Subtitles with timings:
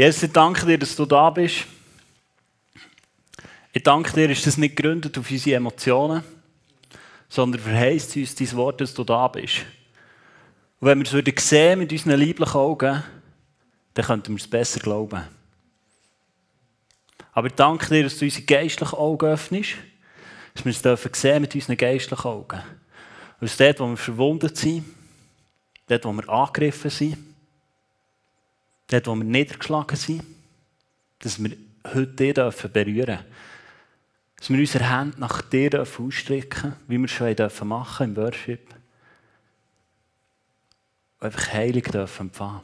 [0.00, 1.66] Jesus, ich danke dir, dass du da bist.
[3.70, 6.24] Ich danke dir, ist das nicht gegründet auf unsere Emotionen,
[7.28, 9.58] sondern verheißt uns dein Wort, dass du da bist.
[10.80, 13.04] Und wenn wir es würden sehen mit unseren lieblichen Augen,
[13.92, 15.22] dann könnten wir es besser glauben.
[17.32, 19.74] Aber ich danke dir, dass du unsere geistlichen Augen öffnest,
[20.54, 22.62] dass wir es dürfen sehen mit unseren geistlichen Augen.
[23.38, 24.82] Dass dort, wo wir verwundet sind,
[25.88, 27.29] dort, wo wir angegriffen sind,
[28.92, 30.22] dort, wo wir niedergeschlagen sind,
[31.20, 31.56] dass wir
[31.94, 33.24] heute dürfen berühren dürfen.
[34.36, 38.74] Dass wir unsere Hände nach dir dürfen ausstrecken wie wir schon dürfen machen im Worship.
[41.18, 42.62] Und einfach heilig dürfen empfangen.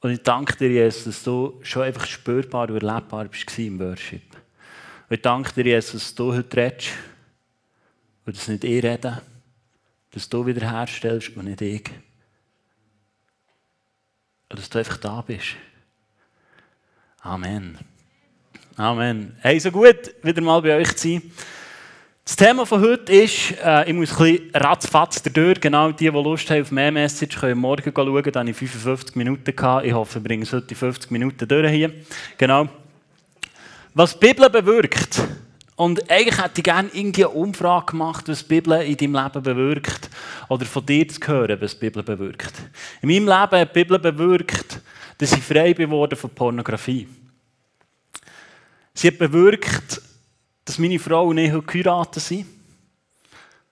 [0.00, 4.22] Und ich danke dir, Jesus, dass du schon einfach spürbar und erlebbar bist im Worship.
[5.08, 6.90] Und ich danke dir, Jesus, dass du heute redest
[8.24, 9.22] und dass nicht ich rede,
[10.10, 11.90] dass du wiederherstellst und nicht ich.
[14.48, 15.56] Dass du einfach da bist.
[17.20, 17.78] Amen.
[18.76, 19.36] Amen.
[19.40, 21.22] Hey, so gut, wieder mal bei euch zu sein.
[22.24, 25.60] Das Thema von heute ist, äh, ich muss ein bisschen ratzfatz durch.
[25.60, 28.22] Genau die, die Lust haben auf mehr Message, können morgen schauen.
[28.32, 29.56] Da hatte ich 55 Minuten.
[29.56, 29.86] Gehabt.
[29.86, 31.92] Ich hoffe, wir bringen heute 50 Minuten durch hier.
[32.36, 32.68] Genau.
[33.94, 35.22] Was die Bibel bewirkt.
[35.78, 39.42] Und eigentlich hätte ich gerne irgendwie eine Umfrage gemacht, was die Bibel in deinem Leben
[39.44, 40.10] bewirkt.
[40.48, 42.52] Oder von dir zu hören, was die Bibel bewirkt.
[43.00, 44.80] In meinem Leben hat die Bibel bewirkt,
[45.18, 47.06] dass ich frei geworden von Pornografie.
[48.92, 50.02] Sie hat bewirkt,
[50.64, 52.46] dass meine Frau und ich heute geheiratet sind,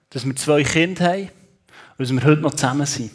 [0.09, 1.29] dass wir zwei Kinder haben
[1.97, 3.11] und dass wir heute noch zusammen sind.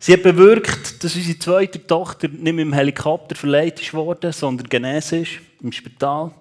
[0.00, 5.22] Sie hat bewirkt, dass unsere zweite Tochter nicht mit dem Helikopter verleiht wurde, sondern genesen
[5.22, 6.32] ist im Spital.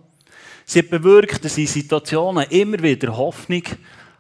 [0.69, 3.63] Sie hat bewirkt, dass in Situationen immer wieder Hoffnung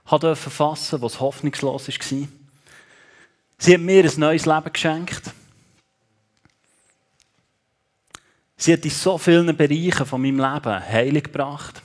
[0.05, 2.27] hat fassen was hoffnungslos war.
[3.57, 5.23] Sie hat mir ein neues Leben geschenkt.
[8.55, 11.81] Sie hat in so vielen Bereichen von meinem Leben Heilig gebracht.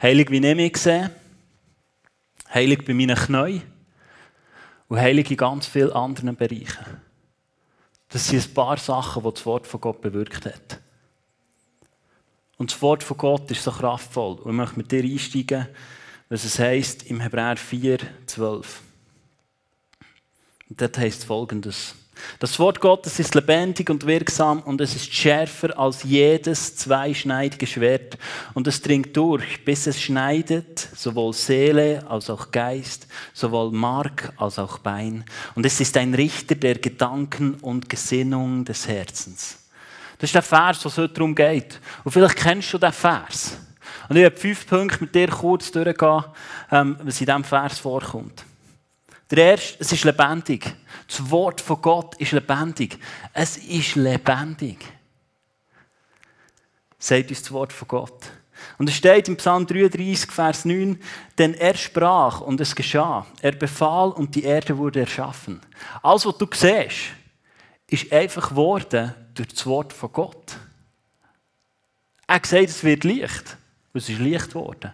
[0.00, 1.10] Heilig, wie ich mich sehe.
[2.54, 3.62] Heilig bei meinen Knien.
[4.88, 7.02] Und heilig in ganz vielen anderen Bereichen.
[8.08, 10.80] Das sind ein paar Sachen, die das Wort von Gott bewirkt hat.
[12.60, 14.34] Und das Wort von Gott ist so kraftvoll.
[14.34, 15.66] Und ich möchte mit dir einsteigen,
[16.28, 18.82] was es heißt im Hebräer 4, 12.
[20.68, 21.94] Und dort heißt folgendes.
[22.38, 28.18] Das Wort Gottes ist lebendig und wirksam und es ist schärfer als jedes zweischneidige Schwert
[28.52, 34.58] und es dringt durch, bis es schneidet, sowohl Seele als auch Geist, sowohl Mark als
[34.58, 35.24] auch Bein.
[35.54, 39.59] Und es ist ein Richter der Gedanken und Gesinnung des Herzens.
[40.20, 41.80] Das ist der Vers, was heute darum geht.
[42.04, 43.56] Und vielleicht kennst du den Vers.
[44.06, 46.24] Und ich werde fünf Punkte mit dir kurz durchgehen,
[46.70, 48.44] ähm, was in diesem Vers vorkommt.
[49.30, 50.76] Der erste, es ist lebendig.
[51.08, 52.98] Das Wort von Gott ist lebendig.
[53.32, 54.78] Es ist lebendig.
[56.98, 58.30] Sagt uns das Wort von Gott.
[58.76, 61.00] Und es steht im Psalm 33, Vers 9,
[61.38, 63.26] denn er sprach und es geschah.
[63.40, 65.60] Er befahl und die Erde wurde erschaffen.
[66.02, 67.14] Alles, was du siehst,
[67.90, 70.56] ist einfach geworden durch das Wort von Gott.
[72.26, 73.56] Er gesagt, es wird Licht.
[73.92, 74.92] Und es ist Licht geworden.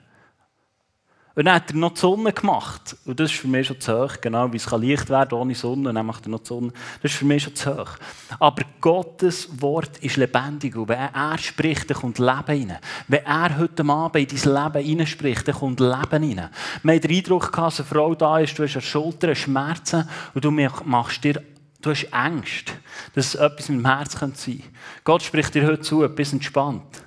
[1.35, 2.97] Und dann hat er noch die Sonne gemacht.
[3.05, 4.15] Und das ist für mich schon zu hoch.
[4.23, 5.91] Genau, wie es Licht werden ohne Sonne.
[5.91, 6.73] Und dann macht er noch die Sonne.
[7.03, 7.91] Das ist für mich schon zu hoch.
[8.39, 10.75] Aber Gottes Wort ist lebendig.
[10.75, 12.79] Und wenn er spricht, dann kommt Leben rein.
[13.07, 16.49] Wenn er heute Abend in dein Leben hineinspricht, dann kommt Leben rein.
[16.83, 20.43] Wir haben den Eindruck dass eine Frau da ist, du hast der Schulter Schmerzen und
[20.43, 21.43] du machst dir
[21.87, 22.73] Du hast Angst,
[23.15, 24.63] dass etwas mit dem Herz sein könnte.
[25.05, 27.01] Gott spricht dir heute zu, bist entspannt.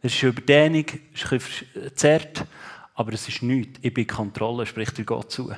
[0.00, 2.46] Es ist eine Überdehnung, es ist ein bisschen zerrt,
[2.94, 3.80] aber es ist nichts.
[3.82, 5.52] Ich bin in Kontrolle, spricht dir Gott zu.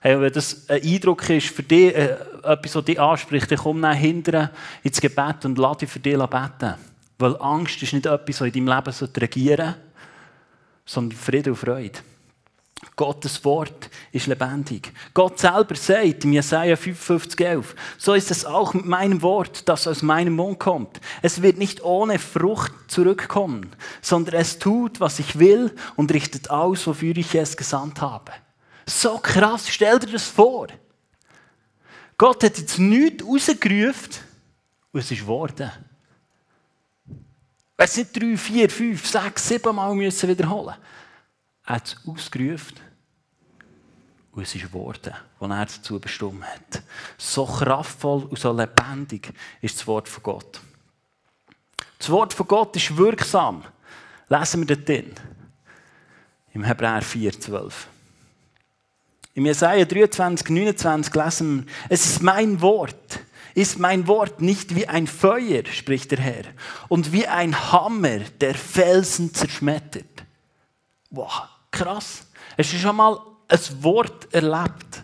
[0.00, 3.82] Hey, wenn das ein Eindruck ist für dich, äh, etwas, was dich anspricht, dann komm
[3.82, 4.52] dann hinterher
[4.84, 6.74] ins Gebet und lass dich für dich beten.
[7.18, 9.80] Weil Angst ist nicht etwas, was in deinem Leben regieren sollte,
[10.84, 11.98] sondern Friede und Freude.
[12.96, 14.92] Gottes Wort ist lebendig.
[15.14, 17.64] Gott selber sagt in Jesaja 55,11,
[17.96, 21.00] so ist es auch mit meinem Wort, das aus meinem Mund kommt.
[21.22, 23.70] Es wird nicht ohne Frucht zurückkommen,
[24.02, 28.32] sondern es tut, was ich will und richtet aus, wofür ich es gesandt habe.
[28.84, 30.66] So krass, stell dir das vor.
[32.18, 34.10] Gott hat jetzt nichts rausgerufen
[34.92, 35.70] und es ist geworden.
[37.76, 40.91] Es sind drei, vier, fünf, sechs, sieben Mal müssen wiederholen er
[41.72, 42.76] hat es ausgerufen
[44.32, 46.82] und es ist geworden, was er dazu bestimmt hat.
[47.18, 50.60] So kraftvoll und so lebendig ist das Wort von Gott.
[51.98, 53.62] Das Wort von Gott ist wirksam.
[54.28, 55.12] Lesen wir dort drin.
[56.54, 57.72] Im Hebräer 4,12.
[59.34, 63.20] Im Jesaja 23, 29 lesen wir, es ist mein Wort,
[63.54, 66.44] ist mein Wort nicht wie ein Feuer, spricht der Herr,
[66.88, 70.24] und wie ein Hammer, der Felsen zerschmettert.
[71.10, 72.26] Wow, krass.
[72.56, 75.02] Hast du schon mal ein Wort erlebt,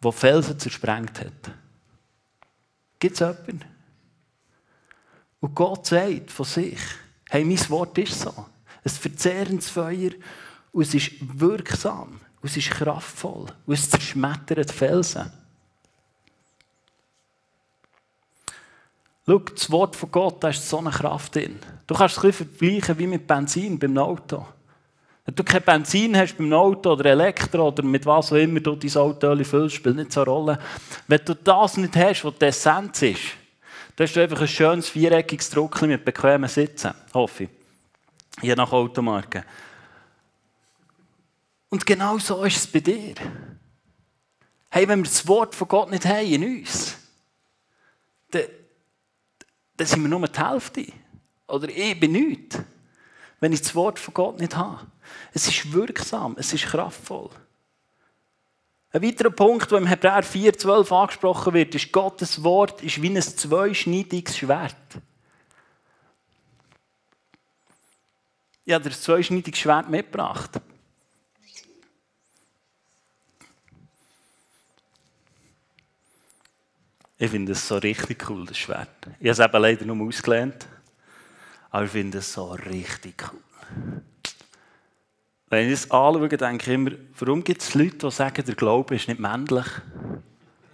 [0.00, 1.54] wo Felsen zersprengt hat?
[2.98, 3.64] Gibt es jemanden?
[5.40, 6.80] Und Gott sagt von sich,
[7.30, 8.34] hey, mein Wort ist so.
[8.84, 10.10] Ein verzehrendes Feuer
[10.72, 15.32] und es ist wirksam und es ist kraftvoll und es zerschmettert Felsen.
[19.26, 21.58] Schau, das Wort von Gott, da ist so eine Kraft drin.
[21.86, 24.46] Du kannst es ein bisschen vergleichen wie mit Benzin beim Auto.
[25.24, 28.76] Wenn du kein Benzin hast beim Auto oder Elektro oder mit was auch immer du
[28.76, 30.58] dein Auto füllst, spielt nicht so eine Rolle.
[31.08, 33.22] Wenn du das nicht hast, was die Essenz ist,
[33.96, 37.50] dann hast du einfach ein schönes viereckiges Druckchen mit bequemen Sitzen, hoffe ich.
[38.42, 39.44] Je nach Automarke.
[41.70, 43.14] Und genau so ist es bei dir.
[44.68, 46.96] Hey, wenn wir das Wort von Gott nicht haben in uns,
[48.30, 48.42] dann,
[49.76, 50.86] dann sind wir nur die Hälfte.
[51.46, 52.58] Oder ich bin nichts.
[53.40, 54.86] Wenn ich das Wort von Gott nicht habe.
[55.32, 57.30] Es ist wirksam, es ist kraftvoll.
[58.92, 63.20] Ein weiterer Punkt, der im Hebräer 4,12 angesprochen wird, ist, Gottes Wort ist wie ein
[63.20, 64.76] zweischneidiges Schwert.
[68.64, 70.60] Ich habe das zweischneidiges Schwert mitgebracht.
[77.18, 78.88] Ich finde es so richtig cool, das Schwert.
[79.18, 80.66] Ich habe es eben leider nur ausgelernt.
[81.70, 84.02] Aber ich finde es so richtig cool.
[85.54, 88.96] Wenn ich es anschaue, denke ich immer, warum gibt es Leute, die sagen, der Glaube
[88.96, 89.64] ist nicht männlich?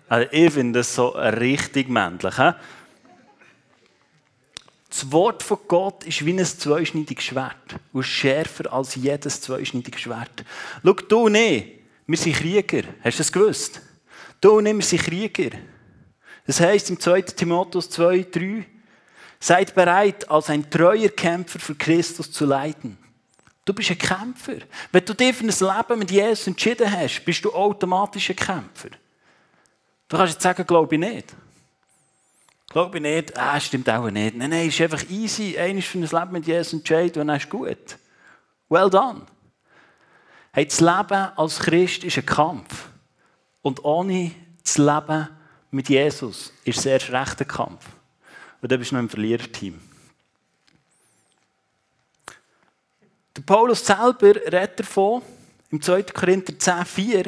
[0.08, 2.34] Also ich finde es so richtig männlich.
[2.38, 2.52] He?
[4.88, 10.46] Das Wort von Gott ist wie ein zweischneidiges Schwert und schärfer als jedes zweischneidige Schwert.
[10.82, 12.84] Schau, du und ich, wir sind Krieger.
[13.04, 13.82] Hast du das gewusst?
[14.40, 15.58] Du und ich, wir sind Krieger.
[16.46, 17.20] Das heisst im 2.
[17.20, 18.66] Timotheus 2, 3,
[19.38, 22.96] seid bereit, als ein treuer Kämpfer für Christus zu leiden.
[23.70, 24.56] Du bist ein Kämpfer.
[24.90, 28.88] Wenn du dich für ein Leben mit Jesus entschieden hast, bist du automatisch ein Kämpfer.
[30.08, 31.36] Du kannst jetzt sagen, glaube ich nicht.
[32.68, 34.34] Glaube ich nicht, ah, stimmt auch nicht.
[34.34, 35.56] Nein, nein, ist einfach easy.
[35.56, 37.96] Einer für ein Leben mit Jesus entscheiden und dann ist gut.
[38.68, 39.22] Well done.
[40.50, 42.88] Hey, das Leben als Christ ist ein Kampf.
[43.62, 44.32] Und ohne
[44.64, 45.28] das Leben
[45.70, 47.86] mit Jesus ist es erst recht ein Kampf.
[48.60, 49.80] Und dann bist du noch im Verliererteam.
[53.40, 55.22] Der Paulus selber redet davon,
[55.70, 56.02] im 2.
[56.02, 57.24] Korinther 10, 4,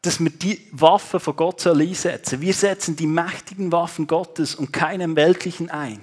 [0.00, 2.40] dass wir die Waffen von Gott einsetzen sollen.
[2.40, 6.02] Wir setzen die mächtigen Waffen Gottes und keine weltlichen ein,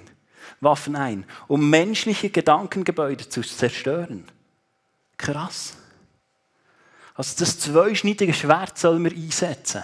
[0.62, 4.26] Waffen ein, um menschliche Gedankengebäude zu zerstören.
[5.18, 5.74] Krass.
[7.16, 9.84] Also das zweischneidige Schwert sollen wir einsetzen.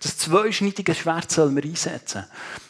[0.00, 2.24] Das zweischneidige Schwert sollen wir einsetzen.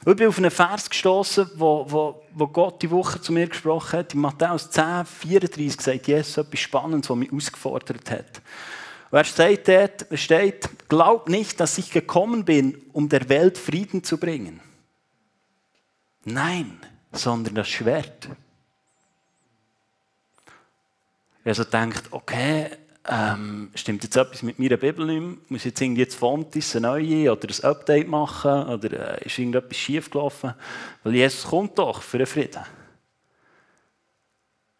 [0.06, 4.00] ich bin auf einen Vers gestoßen, wo, wo, wo Gott die Woche zu mir gesprochen
[4.00, 4.14] hat.
[4.14, 8.42] In Matthäus 10, 34 sagt Jesus etwas Spannendes, was mich ausgefordert hat.
[9.10, 13.58] Und er steht dort, er steht, glaub nicht, dass ich gekommen bin, um der Welt
[13.58, 14.60] Frieden zu bringen.
[16.24, 16.78] Nein,
[17.12, 18.28] sondern das Schwert.
[21.44, 22.70] Also denkt, okay,
[23.08, 25.36] ähm, stimmt jetzt etwas mit meiner Bibel nicht mehr?
[25.48, 28.68] Muss jetzt irgendwie das Fontis eine neue oder ein Update machen?
[28.68, 30.54] Oder äh, ist irgendetwas schief gelaufen?
[31.02, 32.62] Weil Jesus kommt doch für den Frieden.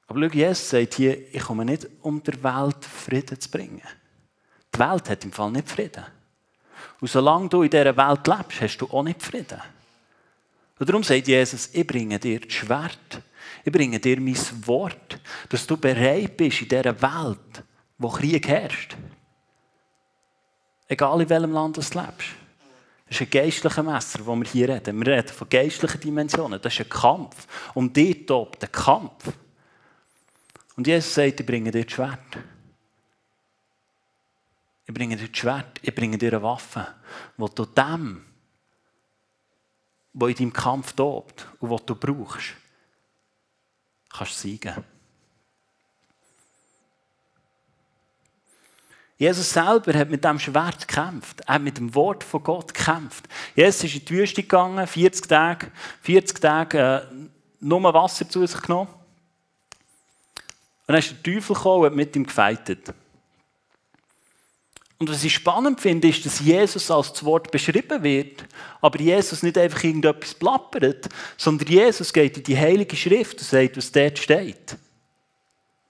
[0.07, 3.83] Aber schau, Jesus sagt hier, ich komme nicht, um der Welt Frieden zu bringen.
[4.75, 6.05] Die Welt hat im Fall nicht Frieden.
[7.01, 9.61] Und solange du in dieser Welt lebst, hast du auch nicht Frieden.
[10.79, 13.23] Und darum sagt Jesus, ich bringe dir das Schwert.
[13.65, 14.37] Ich bringe dir mein
[14.67, 17.65] Wort, dass du bereit bist in dieser Welt,
[18.03, 18.97] wo Krieg herrscht.
[20.89, 22.29] Egal in welchem Land du lebst.
[23.07, 25.05] Das ist ein geistlicher Messer, das wir hier reden.
[25.05, 26.61] Wir reden von geistlichen Dimensionen.
[26.61, 27.47] Das ist ein Kampf.
[27.75, 29.33] Und dort tobt ein Kampf.
[30.77, 32.39] Und Jesus sagt, ich bringe dir das Schwert.
[34.87, 36.87] Ich bringe dir das Schwert, ich bringe dir eine Waffe,
[37.37, 38.25] wo du dem,
[40.13, 42.55] was in deinem Kampf tobt und was du brauchst,
[44.11, 44.85] kannst siegen.
[49.23, 51.43] Jesus selber hat mit dem Schwert gekämpft.
[51.47, 53.29] Er hat mit dem Wort von Gott gekämpft.
[53.55, 57.03] Jesus ist in die Wüste gegangen, 40 Tage, 40 Tage äh,
[57.61, 58.89] nur Wasser zu sich genommen.
[58.89, 62.93] Und dann ist der Teufel gekommen und hat mit ihm gefeitet.
[64.99, 68.45] Und was ich spannend finde, ist, dass Jesus als das Wort beschrieben wird,
[68.81, 73.77] aber Jesus nicht einfach irgendetwas plappert, sondern Jesus geht in die Heilige Schrift und sagt,
[73.77, 74.77] was dort steht.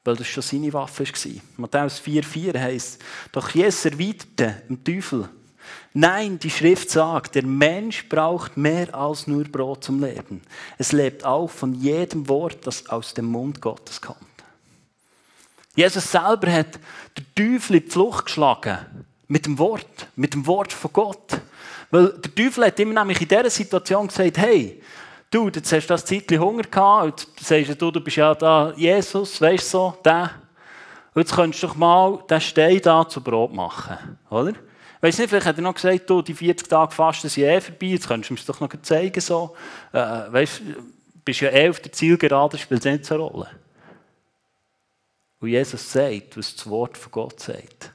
[0.04, 1.42] Weil das schon seine Waffe war.
[1.56, 5.28] Matthäus 4,4 heißt: Doch Jesus erwiderte dem Teufel,
[5.94, 10.40] Nein, die Schrift sagt, der Mensch braucht mehr als nur Brot zum Leben.
[10.78, 14.18] Es lebt auch von jedem Wort, das aus dem Mund Gottes kommt.
[15.74, 16.78] Jesus selber hat
[17.16, 18.78] den Teufel in die Flucht geschlagen.
[19.28, 20.08] Mit dem Wort.
[20.16, 21.40] Mit dem Wort von Gott.
[21.90, 24.82] Weil der Teufel hat immer nämlich in dieser Situation gesagt, hey,
[25.32, 28.72] du, jetzt hast du das Zeitchen Hunger gehabt, und sagst du, du bist ja da
[28.76, 30.30] Jesus, weißt du so, der.
[31.14, 34.54] Und jetzt könntest du doch mal den Stein da zu Brot machen, oder?
[35.00, 37.86] Weißt nicht, vielleicht hat er noch gesagt, du, die 40 Tage Fasten sind eh vorbei,
[37.86, 39.20] jetzt könntest du mir doch noch zeigen.
[39.20, 39.56] So.
[39.92, 40.82] Äh, weißt du,
[41.24, 43.48] bist ja eh auf der Zielgerade, spielt es nicht so eine Rolle.
[45.40, 47.92] Und Jesus sagt, was das Wort von Gott sagt.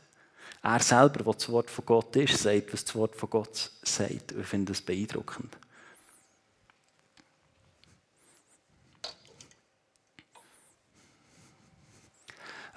[0.62, 4.34] Er selber, was das Wort von Gott ist, sagt, was das Wort von Gott sagt.
[4.38, 5.58] Ich finde das beeindruckend.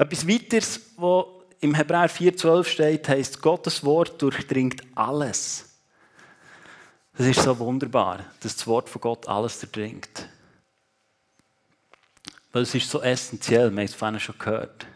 [0.00, 1.26] Etwas weiteres, was
[1.60, 5.66] im Hebräer 4,12 steht, heißt, Gottes Wort durchdringt alles.
[7.18, 10.26] Das ist so wunderbar, dass das Wort von Gott alles durchdringt.
[12.50, 14.86] Weil es ist so essentiell, wir haben es vorhin schon gehört.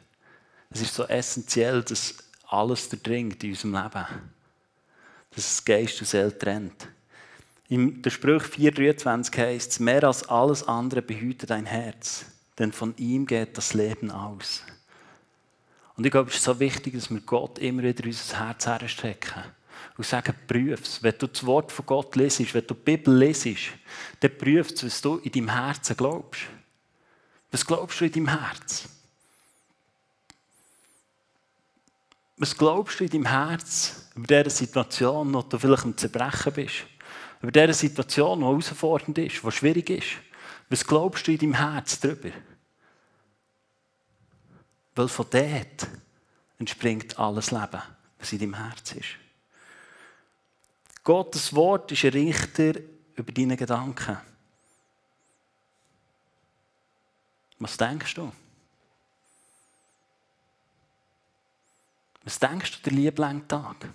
[0.71, 2.15] Es ist so essentiell, dass
[2.49, 4.07] alles durchdringt in unserem Leben.
[5.35, 6.89] Dass es Geist und Seele trennt.
[7.69, 12.25] In der Spruch 4,23 heißt es, mehr als alles andere behüte dein Herz,
[12.59, 14.63] denn von ihm geht das Leben aus.
[15.97, 18.67] Und ich glaube, es ist so wichtig, dass wir Gott immer wieder in unser Herz
[18.67, 19.45] herstecken
[19.97, 21.03] und sagen, prüf es.
[21.03, 23.71] Wenn du das Wort von Gott lesest, wenn du die Bibel lesest,
[24.21, 26.43] dann prüf es, was du in deinem Herzen glaubst.
[27.51, 28.89] Was glaubst du in deinem Herz?
[32.37, 36.87] Was glaubst du in deinem Herz über diese Situation, wo du vielleicht am Zerbrechen bist?
[37.41, 40.07] Über diese Situation, die herausfordernd ist, die schwierig ist?
[40.69, 42.31] Was glaubst du in deinem Herz darüber?
[44.95, 45.89] Weil von dort
[46.59, 47.83] entspringt alles Leben,
[48.19, 49.17] was in deinem Herz ist.
[51.03, 52.75] Gottes Wort ist ein Richter
[53.17, 54.19] über deine Gedanken.
[57.59, 58.33] Was denkst du?
[62.23, 63.89] Was denkst du der lieblange Tag?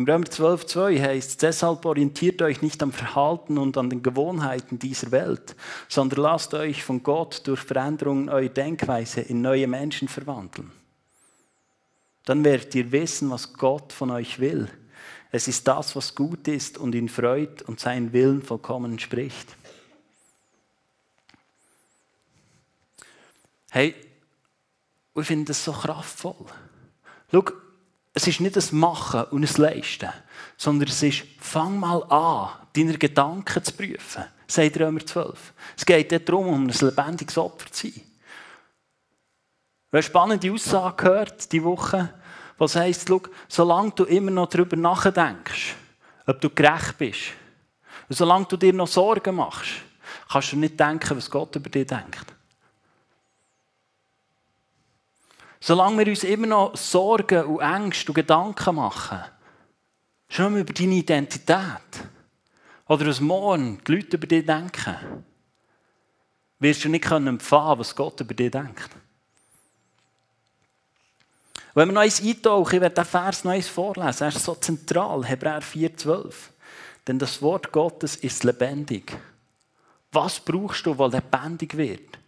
[0.00, 4.78] Im Römer 12,2 heißt es, deshalb orientiert euch nicht am Verhalten und an den Gewohnheiten
[4.78, 5.54] dieser Welt,
[5.90, 10.72] sondern lasst euch von Gott durch Veränderungen eurer Denkweise in neue Menschen verwandeln.
[12.24, 14.70] Dann werdet ihr wissen, was Gott von euch will.
[15.32, 19.54] Es ist das, was gut ist und ihn freut und seinen Willen vollkommen entspricht.
[23.70, 23.94] Hey,
[25.14, 26.46] ich finde das so kraftvoll.
[27.30, 27.44] Schau,
[28.14, 30.10] es ist nicht das Machen und das Leisten,
[30.56, 35.52] sondern es ist, fang mal an, deine Gedanken zu prüfen, sagt Römer 12.
[35.76, 38.02] Es geht darum, um ein lebendiges Opfer zu sein.
[39.92, 42.14] Eine spannende Aussage gehört diese Woche,
[42.58, 45.74] was heisst, schau, solange du immer noch darüber nachdenkst,
[46.26, 47.20] ob du gerecht bist,
[48.08, 49.70] und solange du dir noch Sorgen machst,
[50.30, 52.34] kannst du nicht denken, was Gott über dich denkt.
[55.60, 59.20] Solange wir uns immer noch Sorgen und Ängste und Gedanken machen,
[60.28, 62.08] schon über deine Identität
[62.88, 65.24] oder was morgen die Leute über dich denken,
[66.58, 68.90] wirst du nicht empfangen was Gott über dich denkt.
[71.74, 74.54] Wenn wir noch eins eintauchen, ich werde den Vers noch eins vorlesen, er ist so
[74.54, 76.32] zentral, Hebräer 4,12.
[77.06, 79.16] Denn das Wort Gottes ist lebendig.
[80.10, 82.18] Was brauchst du, weil lebendig wird?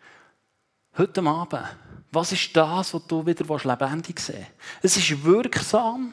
[0.97, 1.67] Heute Abend
[2.13, 4.47] was ist das, was du wieder lebendig sehen
[4.83, 4.83] willst?
[4.83, 6.13] Es ist wirksam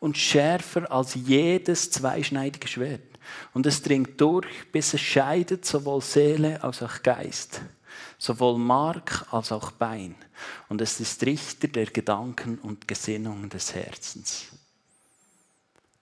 [0.00, 3.00] und schärfer als jedes zweischneidige Schwert.
[3.54, 7.62] Und es dringt durch, bis es scheidet sowohl Seele als auch Geist,
[8.18, 10.16] sowohl Mark als auch Bein.
[10.68, 14.46] Und es ist Richter der Gedanken und Gesinnungen des Herzens.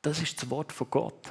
[0.00, 1.30] Das ist das Wort von Gott.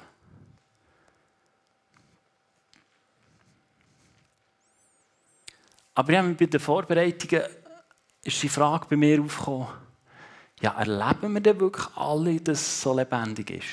[6.00, 7.44] Aber ja, bei den Vorbereitungen
[8.24, 9.68] ist die Frage bei mir aufgekommen,
[10.62, 13.68] ja, erleben wir denn wirklich alle, dass es so lebendig ist?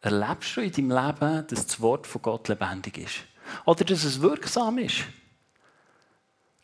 [0.00, 3.16] Erlebst du in deinem Leben, dass das Wort von Gott lebendig ist?
[3.64, 5.02] Oder dass es wirksam ist?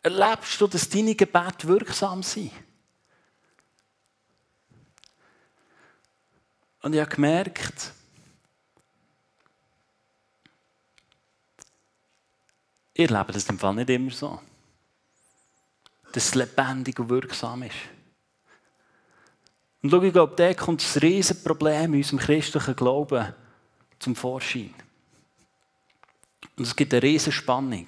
[0.03, 2.53] Erlebst du, dass deine Gebete wirksam sind?
[6.81, 7.91] Und ich habe gemerkt,
[12.99, 14.41] Ihr lebt das im Fall nicht immer so.
[16.11, 17.73] Dass es lebendig und wirksam ist.
[19.81, 23.33] Und schau, ich glaube, da kommt das Riesenproblem in unserem christlichen Glauben
[23.99, 24.73] zum Vorschein.
[26.57, 27.85] Und es gibt eine riesige Spannung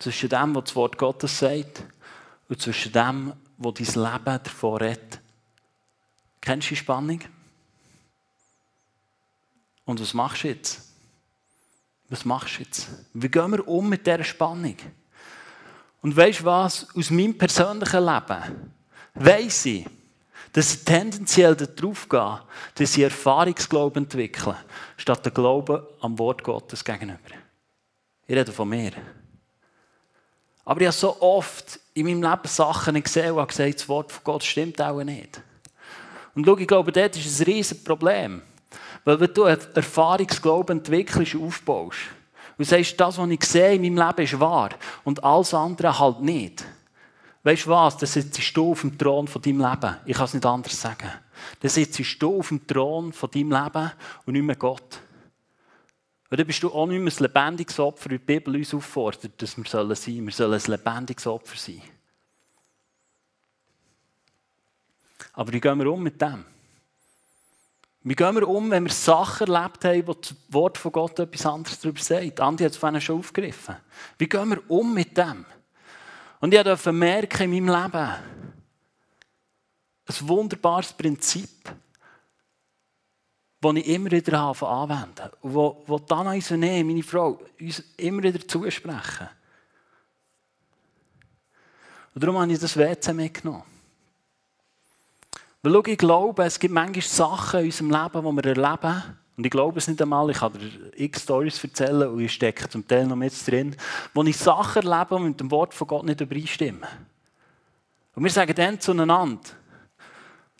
[0.00, 1.84] zwischen dem, was das Wort Gottes sagt,
[2.48, 5.20] und zwischen dem, was dein Leben davon redet.
[6.40, 7.20] Kennst du die Spannung?
[9.84, 10.89] Und was machst du jetzt?
[12.10, 12.88] Was machst du jetzt?
[13.14, 14.76] Wie gehen wir um mit dieser Spannung?
[16.02, 16.86] Und weißt du was?
[16.94, 18.72] Aus meinem persönlichen Leben
[19.14, 19.86] weiss ich,
[20.52, 22.40] dass ich tendenziell darauf gehe,
[22.74, 24.56] dass ich Erfahrungsglauben entwickle,
[24.96, 27.18] statt den Glauben am Wort Gottes gegenüber.
[28.26, 28.90] Ich rede von mir.
[30.64, 34.24] Aber ich habe so oft in meinem Leben Sachen gesehen und gesagt, das Wort von
[34.24, 35.40] Gott stimmt auch nicht.
[36.34, 38.42] Und schau, ich glaube, dort ist ein riesiges Problem.
[39.04, 41.98] Weil wenn du Erfahrungsglauben entwickelst und aufbaust,
[42.60, 44.68] und sagst, das, was ich sehe in meinem Leben, ist wahr
[45.04, 46.62] und alles andere halt nicht.
[47.42, 47.96] Weißt du was?
[47.96, 49.96] Dann sitzt du auf dem Thron von deinem Leben.
[50.04, 51.10] Ich kann es nicht anders sagen.
[51.58, 53.90] Dann sitzt du auf dem Thron von deinem Leben
[54.26, 55.00] und nicht mehr Gott.
[56.28, 59.40] Und dann bist du auch nicht mehr ein lebendiges Opfer, wie die Bibel uns auffordert,
[59.40, 60.26] dass wir sein sollen.
[60.26, 61.80] Wir sollen ein lebendiges Opfer sein.
[65.32, 66.44] Aber wie gehen wir um mit dem?
[68.02, 71.44] Wie gehen wir um, wenn wir Sachen erlebt haben, wo das Wort von Gott etwas
[71.44, 72.40] anderes darüber sagt?
[72.40, 73.76] Andi hat es vorhin schon aufgegriffen.
[74.16, 75.44] Wie gehen wir um mit dem?
[76.40, 78.10] Und ich durfte merken in meinem Leben,
[80.06, 81.70] ein wunderbares Prinzip,
[83.60, 88.22] das ich immer wieder habe anwenden und wo, wo Dana und meine Frau, uns immer
[88.22, 89.28] wieder zusprechen.
[92.14, 93.69] Und darum habe ich das WC mitgenommen.
[95.62, 99.02] Weil schau, ich glaube, es gibt manchmal Sachen in unserem Leben, die wir erleben.
[99.36, 102.68] Und ich glaube es nicht einmal, ich kann dir x Stories erzählen und ich stecke
[102.68, 103.76] zum Teil noch mit drin,
[104.14, 106.86] wo ich Sachen erlebe, die mit dem Wort von Gott nicht übereinstimmen.
[108.14, 109.40] Und wir sagen dann zueinander,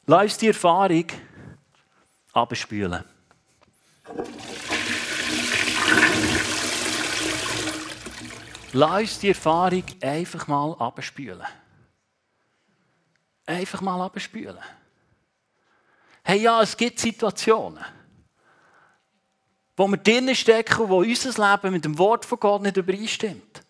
[0.06, 1.06] lass die Erfahrung
[2.32, 3.04] abspülen.
[8.72, 11.46] Lass die Erfahrung einfach mal abspülen.
[13.46, 14.58] Einfach mal abspülen.
[16.22, 17.84] Hey, ja, es gibt Situationen,
[19.76, 23.62] wo wir drinnen stecken, wo unser Leben mit dem Wort von Gott nicht übereinstimmt.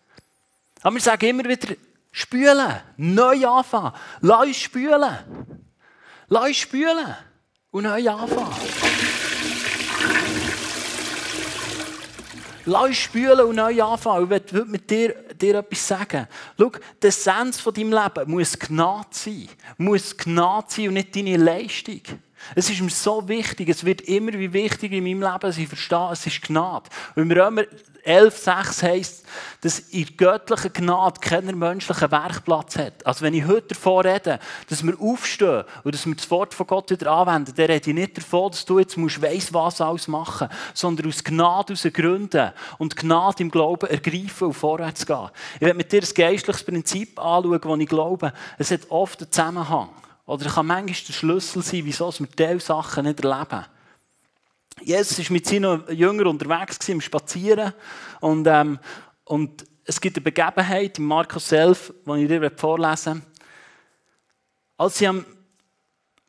[0.81, 1.75] Aber wir sagen immer wieder,
[2.11, 3.93] spülen, neu anfangen.
[4.21, 5.17] Lass uns spülen.
[6.27, 7.15] Lass uns spülen
[7.71, 8.55] und neu anfangen.
[12.65, 14.31] Lass uns spülen und neu anfangen.
[14.45, 16.27] Ich will mit dir, dir etwas sagen.
[16.57, 16.71] Schau,
[17.01, 19.49] die Essenz von deinem Leben muss Gnade sein.
[19.77, 22.01] Muss Gnade sein und nicht deine Leistung.
[22.55, 25.67] Es ist mir so wichtig, es wird immer wie wichtiger in meinem Leben, dass ich
[25.67, 26.89] verstehe, es ist Gnade.
[27.15, 27.63] Und im Römer
[28.03, 29.25] 11, 6 heisst,
[29.61, 33.05] dass in göttlicher Gnade keiner menschlichen Werkplatz hat.
[33.05, 36.67] Also wenn ich heute davon rede, dass wir aufstehen und dass wir das Wort von
[36.67, 40.07] Gott wieder anwenden, dann rede ich nicht davon, dass du jetzt musst weiss was alles
[40.07, 45.29] machen sondern aus Gnade aus gründen und Gnade im Glauben ergreifen und vorwärts gehen.
[45.55, 49.31] Ich werde mit dir ein geistliches Prinzip anschauen, das ich glaube, es hat oft einen
[49.31, 49.89] Zusammenhang.
[50.31, 53.65] Oder kann manchmal der Schlüssel sein, wieso wir diese Sachen nicht erleben.
[54.81, 57.73] Jesus war mit seinen Jüngern unterwegs im Spazieren
[58.21, 58.79] und, ähm,
[59.25, 63.21] und es gibt eine Begebenheit in Markus 11, die ich dir vorlesen will.
[64.77, 65.25] Als sie am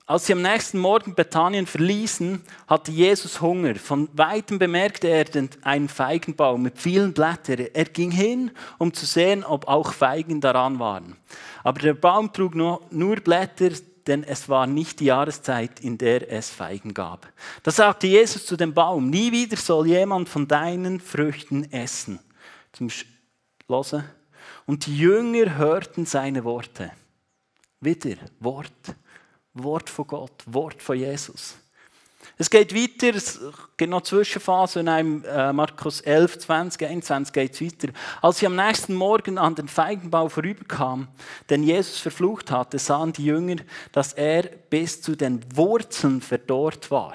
[0.05, 3.77] als sie am nächsten Morgen Bethanien verließen, hatte Jesus Hunger.
[3.77, 5.25] Von weitem bemerkte er
[5.63, 7.69] einen Feigenbaum mit vielen Blättern.
[7.73, 11.17] Er ging hin, um zu sehen, ob auch Feigen daran waren.
[11.63, 13.71] Aber der Baum trug nur, nur Blätter,
[14.07, 17.31] denn es war nicht die Jahreszeit, in der es Feigen gab.
[17.63, 22.19] Da sagte Jesus zu dem Baum, nie wieder soll jemand von deinen Früchten essen.
[22.73, 23.97] Zum Schluss.
[24.67, 26.93] Und die Jünger hörten seine Worte.
[27.81, 28.95] Wieder Wort.
[29.55, 31.57] Wort von Gott, Wort von Jesus.
[32.39, 33.41] Es geht weiter, es
[33.77, 37.93] gibt noch Zwischenphasen, in äh, Markus 11, 20, 21 geht es weiter.
[38.23, 41.09] Als sie am nächsten Morgen an den Feigenbau vorüberkam,
[41.51, 43.57] den Jesus verflucht hatte, sahen die Jünger,
[43.93, 47.15] dass er bis zu den Wurzeln verdorrt war.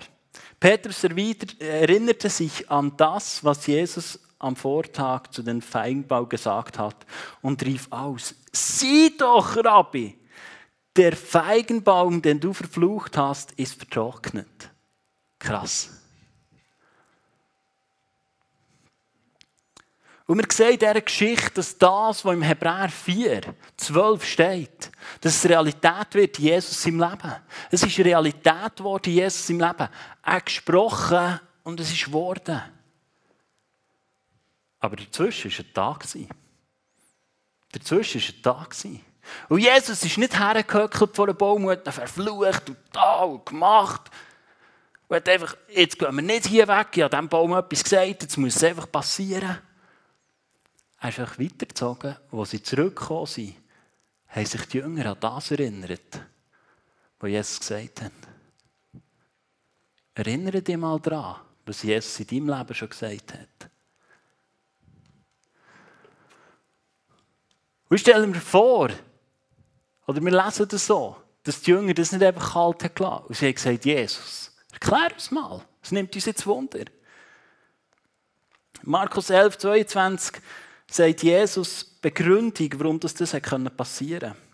[0.59, 7.05] Petrus erinnerte sich an das, was Jesus am Vortag zu den Feigenbau gesagt hat
[7.41, 10.17] und rief aus, sieh doch, Rabbi,
[10.95, 14.71] der Feigenbaum, den du verflucht hast, ist vertrocknet.
[15.39, 15.89] Krass.
[20.27, 25.35] Und wir sehen in dieser Geschichte, dass das, was im Hebräer 4, 12 steht, dass
[25.35, 27.33] es Realität wird, Jesus im Leben.
[27.71, 29.87] Es ist Realität geworden, Jesus im Leben.
[30.23, 32.61] Er gesprochen und es ist geworden.
[34.79, 36.05] Aber dazwischen war ein Tag.
[37.71, 38.75] Dazwischen war ein Tag.
[39.47, 43.45] Und Jesus ist nicht hergehöckelt vor einem Baum und hat ihn verflucht und da und
[43.45, 44.11] gemacht.
[45.07, 48.23] Und hat einfach, jetzt gehen wir nicht hier weg, ich habe diesem Baum etwas gesagt,
[48.23, 49.59] jetzt muss es einfach passieren.
[50.99, 52.17] Er ist einfach weitergezogen.
[52.31, 53.55] Als sie zurückgekommen sind,
[54.27, 56.21] haben sich die Jünger an das erinnert,
[57.19, 58.11] was Jesus gesagt hat.
[60.15, 63.69] Erinnere dich mal daran, was Jesus in deinem Leben schon gesagt hat.
[67.89, 68.89] Und stellen wir vor,
[70.07, 73.25] oder wir lesen das so, dass die Jünger das nicht einfach kalt haben gelassen.
[73.27, 75.63] Und sie haben gesagt, Jesus, erklär uns mal.
[75.81, 76.85] Es nimmt uns jetzt Wunder.
[78.83, 80.41] Markus 11, 22
[80.89, 84.47] sagt Jesus Begründung, warum das, passieren konnte.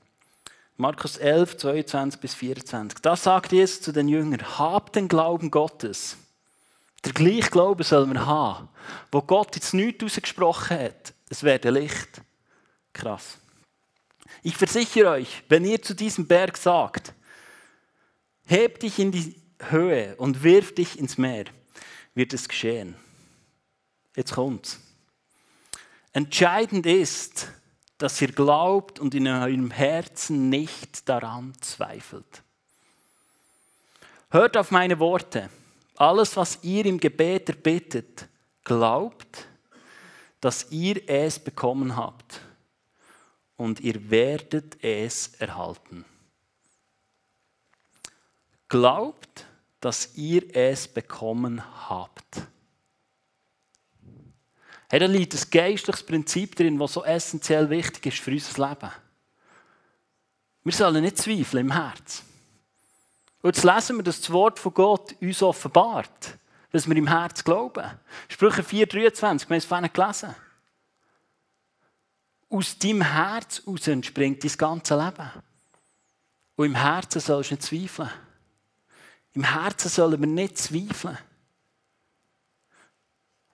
[0.77, 2.99] Markus 11, 22 bis 24.
[2.99, 6.17] Da sagt Jesus zu den Jüngern, habt den Glauben Gottes.
[7.05, 8.69] Der gleiche Glauben soll man haben,
[9.12, 11.13] wo Gott jetzt nichts ausgesprochen hat.
[11.29, 12.21] Es werde Licht.
[12.93, 13.38] Krass.
[14.41, 17.13] Ich versichere euch, wenn ihr zu diesem Berg sagt,
[18.45, 21.45] heb dich in die Höhe und wirf dich ins Meer,
[22.13, 22.95] wird es geschehen.
[24.15, 24.80] Jetzt kommt's.
[26.12, 27.47] Entscheidend ist,
[27.97, 32.43] dass ihr glaubt und in eurem Herzen nicht daran zweifelt.
[34.30, 35.49] Hört auf meine Worte.
[35.95, 38.28] Alles, was ihr im Gebet erbittet,
[38.63, 39.47] glaubt,
[40.41, 42.41] dass ihr es bekommen habt
[43.58, 46.04] und ihr werdet es erhalten.
[48.67, 49.45] Glaubt,
[49.84, 52.41] dass ihr es bekommen habt.
[54.89, 58.91] Hey, da liegt ein geistliches Prinzip drin, das so essentiell wichtig ist für unser Leben.
[60.63, 62.24] Wir sollen nicht zweifeln im Herz.
[63.41, 66.38] Und jetzt lesen wir, dass das Wort von Gott uns offenbart,
[66.72, 67.84] was wir im Herz glauben.
[68.30, 70.36] Sprüche 4,23, wir haben es vorhin gelesen.
[72.50, 75.30] Aus deinem Herz heraus entspringt dein ganze Leben.
[76.56, 78.10] Und im Herzen sollst du nicht zweifeln.
[79.34, 81.17] Im Herzen sollen wir nicht zweifeln.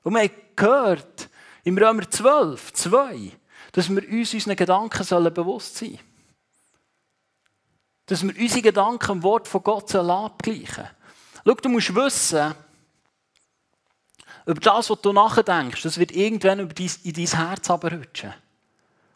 [0.04, 1.30] Und wir haben gehört,
[1.64, 3.32] im Römer 12, 2,
[3.72, 6.00] dass wir uns unseren Gedanken sollen bewusst sein sollen.
[8.08, 10.90] Dass wir unsere Gedanken im Wort von Gott sollen abgleichen sollen.
[11.46, 12.56] Schau, du musst wissen,
[14.46, 18.34] über das, was du nachdenkst, das wird irgendwann in dein Herz abrutschen.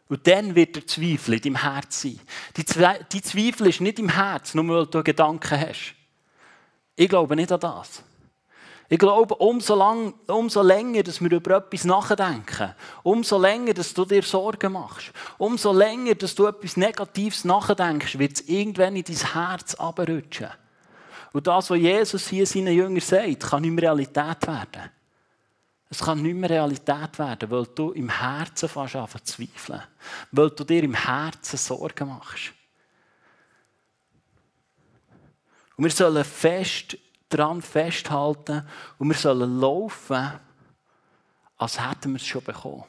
[0.08, 2.20] Und dann wird der Zweifel in deinem Herz sein.
[2.56, 5.94] Die, Zweifel ist nicht im Herz, nur weil du Gedanken hast.
[6.96, 8.02] Ich glaube nicht an das.
[8.88, 14.04] Ich glaube, umso, lang, umso länger, dass wir über etwas nachdenken, umso länger, dass du
[14.04, 19.32] dir Sorgen machst, umso länger, dass du etwas Negatives nachdenkst, wird es irgendwann in dein
[19.32, 20.50] Herz abrutschen.
[21.32, 24.90] Und das, was Jesus hier seinen Jüngern sagt, kann nicht mehr Realität werden.
[25.90, 29.82] Es kann nicht mehr Realität werden, weil du im Herzen fast an zu zweifeln.
[30.30, 32.52] Weil du dir im Herzen Sorgen machst.
[35.76, 36.96] Und wir sollen fest
[37.28, 38.66] daran festhalten
[38.98, 40.40] und wir sollen laufen,
[41.56, 42.84] als hätten wir es schon bekommen.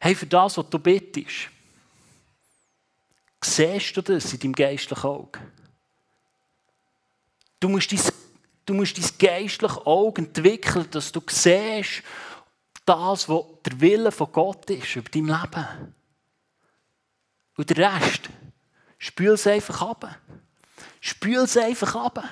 [0.00, 1.48] Hey, für das, was du bittest,
[3.42, 5.40] siehst du das in deinem geistlichen Auge?
[7.58, 8.00] Du musst dein,
[8.66, 12.02] du musst dein geistliche Auge entwickeln, dass du siehst,
[12.84, 15.94] das, was der Wille von Gott ist über dein Leben.
[17.56, 18.30] Und der Rest,
[18.98, 20.18] spül es einfach ab.
[21.00, 22.24] Spül es einfach ab.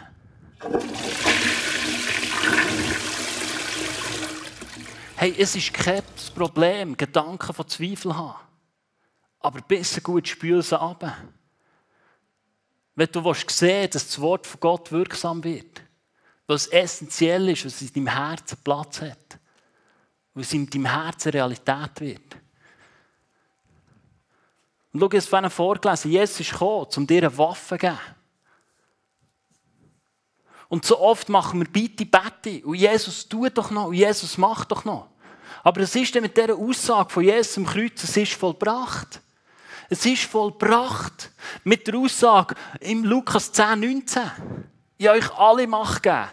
[5.17, 6.03] Hey, es ist kein
[6.35, 8.39] Problem, Gedanken von Zweifel zu haben.
[9.41, 11.17] Aber besser gut spül sie ab.
[12.95, 15.83] Wenn du sehen willst, dass das Wort von Gott wirksam wird,
[16.47, 19.39] weil es essentiell ist, was in deinem Herzen Platz hat,
[20.35, 22.37] was in deinem Herzen Realität wird.
[24.97, 27.99] Und schau, es vorhin vorgelesen, Jesus ist gekommen, um dir eine Waffe zu geben.
[30.69, 32.67] Und so oft machen wir bitte, bitte.
[32.67, 33.89] Und Jesus tut doch noch.
[33.89, 35.09] Und Jesus macht doch noch.
[35.63, 39.21] Aber es ist dann mit dieser Aussage von Jesus am Kreuz, es ist vollbracht.
[39.91, 41.31] Es ist vollbracht.
[41.63, 44.23] Mit der Aussage im Lukas 10, 19.
[44.97, 46.29] Ich habe euch alle Macht gegeben,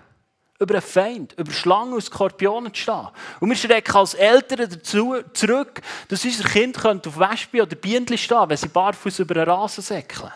[0.63, 3.08] über einen Feind, über Schlangen und Skorpionen zu stehen.
[3.39, 8.49] Und wir schrecken als Eltern dazu zurück, dass unser Kind auf Wespe oder Bienen stehen
[8.49, 10.32] wenn sie barfuß über einen Rasen säckeln.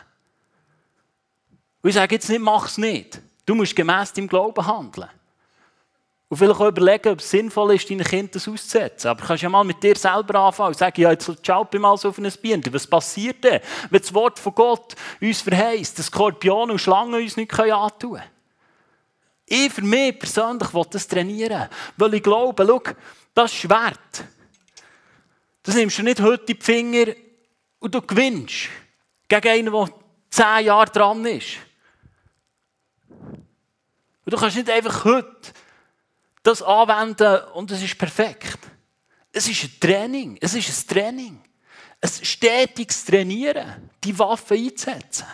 [1.82, 3.22] Und ich sage jetzt nicht, mach es nicht.
[3.46, 5.10] Du musst gemäss deinem Glauben handeln.
[6.30, 9.10] Und vielleicht auch überlegen, ob es sinnvoll ist, deinen Kindern das auszusetzen.
[9.10, 11.96] Aber du kannst ja mal mit dir selber anfangen und sagen, ja, jetzt schaut mal
[11.96, 12.64] so auf ein Bienen.
[12.72, 17.38] Was passiert denn, wenn das Wort von Gott uns verheißt, dass Skorpione und Schlangen uns
[17.38, 18.37] nicht antun können?
[19.50, 21.70] Ich für mich persönlich will das trainieren.
[21.96, 22.84] Weil ich glaube, schau,
[23.34, 24.26] das Schwert,
[25.64, 27.14] das nimmst du nicht heute in die Finger
[27.80, 28.68] und du gewinnst
[29.30, 29.90] gegen einen, der
[30.30, 31.58] zehn Jahre dran ist.
[33.10, 35.54] Und du kannst nicht einfach heute
[36.44, 38.60] das anwenden und es ist perfekt.
[39.32, 40.38] Es ist ein Training.
[40.42, 41.42] Es ist ein Training.
[42.02, 45.26] Ein stetiges Trainieren, die Waffe einzusetzen.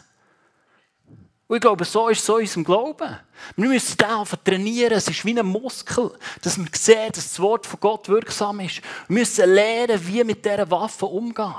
[1.54, 3.16] Und ich glaube, so ist es so in unserem Glauben.
[3.58, 4.94] Wir müssen den trainieren.
[4.94, 6.12] Es ist wie ein Muskel,
[6.42, 8.82] dass wir sehen, dass das Wort von Gott wirksam ist.
[9.08, 11.54] Wir müssen lernen, wie mit dieser Waffe umgehen.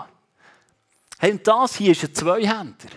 [1.21, 2.89] Hey, und das hier ist ein Zweihänder.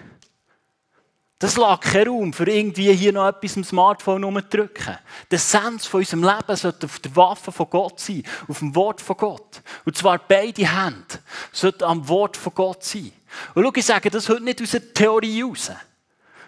[1.38, 4.98] Das lag kein Raum für irgendwie hier noch etwas im Smartphone rumzudrücken.
[5.30, 9.02] Der Sens von unserem Leben sollte auf der Waffe von Gott sein, auf dem Wort
[9.02, 9.62] von Gott.
[9.86, 11.20] Und zwar beide Hände
[11.52, 13.12] sollten am Wort von Gott sein.
[13.54, 15.70] Und schau, ich sage das heute nicht aus der Theorie heraus,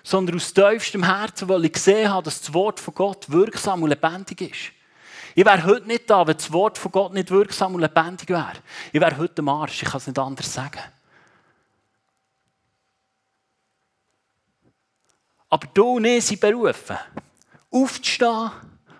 [0.09, 3.89] sondern aus tiefstem Herzen, weil ich gesehen habe, dass das Wort von Gott wirksam und
[3.89, 4.71] lebendig ist.
[5.35, 8.53] Ich wäre heute nicht da, wenn das Wort von Gott nicht wirksam und lebendig wäre.
[8.91, 10.81] Ich wäre heute am Arsch, ich kann es nicht anders sagen.
[15.47, 16.97] Aber du und ich sind berufen,
[17.69, 18.51] aufzustehen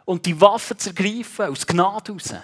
[0.06, 2.36] und die Waffe zu ergreifen, aus Gnade raus.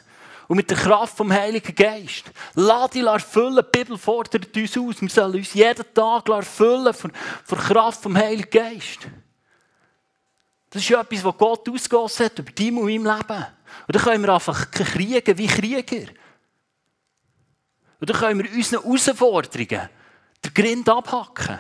[0.47, 2.25] Und mit der Kraft vom Heiligen Geist.
[2.53, 3.65] Lass dich erfüllen.
[3.65, 5.01] Die Bibel fordert uns aus.
[5.01, 7.11] Wir sollen uns jeden Tag erfüllen von,
[7.49, 9.07] der Kraft vom Heiligen Geist.
[10.69, 13.45] Das ist etwas, was Gott ausgegossen hat über dein und mein Leben.
[13.87, 16.11] Und dann können wir einfach kriegen wie Krieger.
[17.99, 19.89] Und dann können wir unseren Herausforderungen
[20.43, 21.59] den Grind abhacken.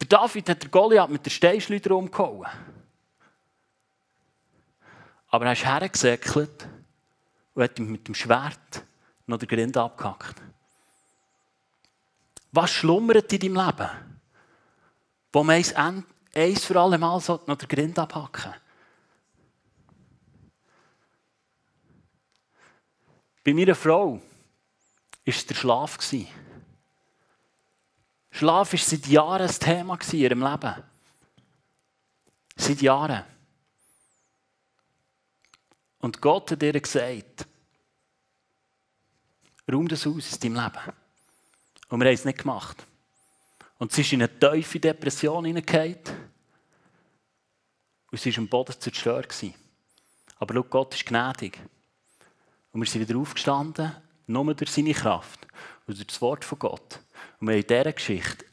[0.00, 2.46] Der David hat der Goliath mit der Steinschleuder umgehauen.
[5.34, 6.68] Aber er ist hergesäckelt
[7.54, 8.84] und hat mit dem Schwert
[9.26, 10.40] noch den Grind abgehackt.
[12.52, 13.90] Was schlummert in deinem Leben,
[15.32, 18.54] wo man eins, eins für alle Mal noch den Grind abhacken
[23.42, 24.20] Bei meiner Frau war
[25.24, 25.98] es der Schlaf.
[28.30, 30.84] Schlaf war seit Jahren ein Thema in ihrem Leben.
[32.54, 33.33] Seit Jahren.
[36.04, 37.46] Und Gott hat ihr gesagt,
[39.72, 40.92] räum das aus in deinem Leben.
[41.88, 42.86] Und wir haben es nicht gemacht.
[43.78, 45.96] Und sie ist in eine tiefe Depression hineingekommen.
[48.10, 49.34] Und sie war am Boden zerstört.
[50.36, 51.58] Aber schau, Gott ist gnädig.
[52.72, 55.46] Und wir sind wieder aufgestanden, nur durch seine Kraft
[55.86, 57.00] und durch das Wort von Gott.
[57.40, 58.44] Und wir haben in dieser Geschichte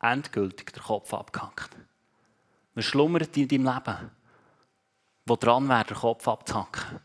[0.00, 1.70] endgültig den Kopf abgehackt.
[2.74, 4.17] Wir schlummert in deinem Leben,
[5.28, 7.00] wo dran wäre, den Kopf abzuhacken.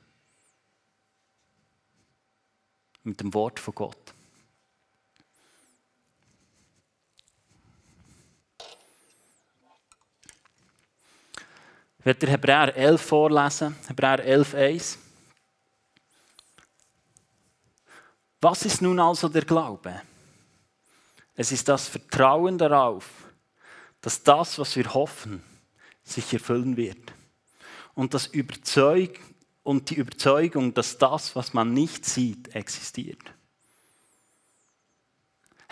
[3.04, 4.14] Mit dem Wort von Gott.
[12.00, 14.98] Ich werde Hebräer 11 vorlesen, Hebräer 11, 1.
[18.42, 20.02] Was ist nun also der Glaube?
[21.36, 23.10] Es ist das Vertrauen darauf,
[24.02, 25.42] dass das, was wir hoffen,
[26.04, 27.14] sich erfüllen wird.
[27.96, 29.20] Und, das Überzeug
[29.64, 33.22] und die Überzeugung, dass das, was man nicht sieht, existiert.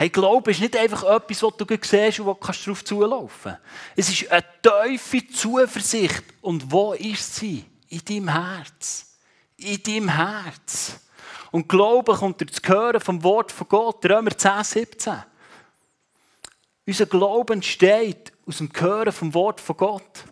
[0.01, 3.61] Hey, Glaube ist nicht einfach etwas, was du siehst und wo du darauf zulaufen kannst.
[3.95, 6.23] Es ist eine tiefe Zuversicht.
[6.41, 7.65] Und wo ist sie?
[7.89, 9.15] In deinem Herz.
[9.57, 10.99] In deinem Herz.
[11.51, 15.23] Und Glaube kommt durch das Hören vom Wort von Gott, Römer 10, 17.
[16.87, 20.23] Unser Glauben entsteht aus dem Hören vom Wort von Gott.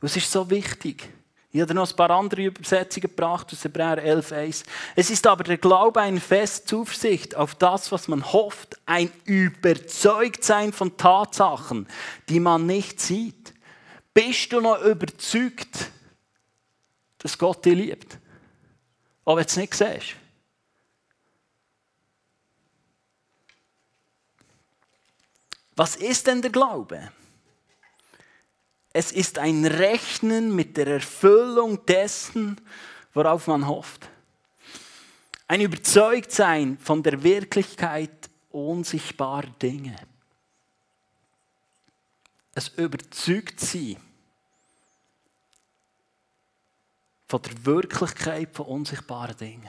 [0.00, 1.08] Und es ist so wichtig.
[1.54, 4.64] Ich habe noch ein paar andere Übersetzungen gebracht aus Hebräer 11,1.
[4.96, 10.72] Es ist aber der Glaube eine feste Zuversicht auf das, was man hofft, ein Überzeugtsein
[10.72, 11.86] von Tatsachen,
[12.28, 13.54] die man nicht sieht.
[14.12, 15.92] Bist du noch überzeugt,
[17.18, 18.18] dass Gott dich liebt?
[19.24, 20.16] Aber wenn du es nicht siehst.
[25.76, 27.12] Was ist denn der Glaube?
[28.96, 32.60] Es ist ein Rechnen mit der Erfüllung dessen,
[33.12, 34.08] worauf man hofft.
[35.48, 39.96] Ein Überzeugtsein von der Wirklichkeit unsichtbarer Dinge.
[42.54, 43.98] Es überzeugt sie
[47.26, 49.68] von der Wirklichkeit von unsichtbaren Dingen.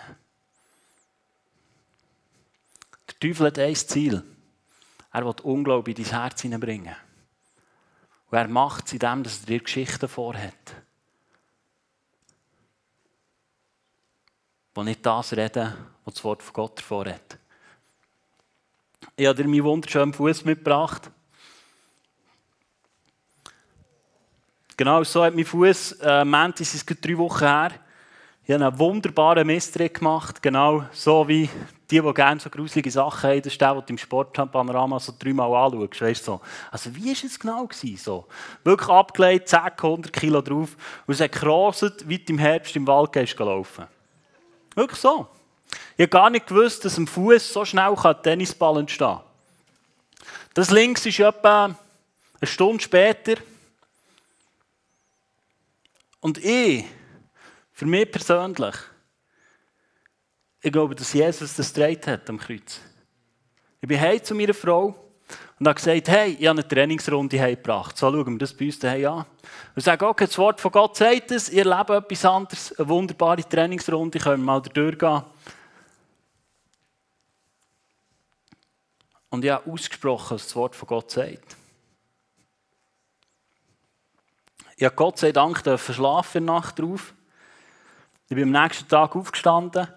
[3.07, 4.23] Der Teufel hat ein Ziel.
[5.11, 6.95] Er will Unglaube in dein Herz hineinbringen.
[8.36, 10.76] Und er macht es indem, dass er dir Geschichten vorhat.
[14.76, 17.39] Die nicht das reden, was das Wort von Gott davor hat.
[19.15, 21.10] Ich habe dir meinen wunderschönen Fuß mitgebracht.
[24.76, 27.71] Genau so hat mein Fuß, äh, Mantis ist drei Wochen her,
[28.43, 31.50] Ich habe einen wunderbaren Misstrick gemacht, genau so wie
[31.89, 33.41] die, die gerne so gruselige Sachen haben.
[33.41, 36.02] Das ist der, den du im Sportpanorama so dreimal anschaust.
[36.02, 36.41] Weißt, so.
[36.71, 37.65] Also wie war es genau?
[37.65, 38.26] Gewesen, so?
[38.63, 43.12] Wirklich abgelegt, 10, 100 Kilo drauf und es hat wie du im Herbst im Wald
[43.12, 43.86] gehst laufen.
[44.76, 45.28] Wirklich so.
[45.98, 49.21] Ich habe gar nicht gewusst, dass am Fuß so schnell ein Tennisball entstehen kann.
[50.54, 53.36] Das links ist etwa eine Stunde später.
[56.21, 56.86] Und ich
[57.74, 58.76] für mich persönlich,
[60.65, 62.82] ich glaube, dass Jesus das gedreht hat am Kreuz.
[63.80, 64.95] Ich bin heim zu meiner Frau
[65.60, 67.95] und habe gesagt, hey, ich habe eine Trainingsrunde heimgebracht.
[67.95, 69.25] So schauen wir das bei uns daheim an.
[69.75, 73.47] Und sage, okay, das Wort von Gott sagt es, ihr lebt etwas anderes, eine wunderbare
[73.47, 75.21] Trainingsrunde, können wir mal durchgehen.
[79.30, 81.56] Und ich habe ausgesprochen, was das Wort von Gott sagt.
[84.78, 85.78] Ich habe Gott sei Dank der
[86.41, 87.13] Nacht drauf.
[88.28, 89.88] Ich bin am nächsten Tag aufgestanden,